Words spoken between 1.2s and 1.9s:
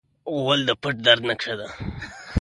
نقشه ده.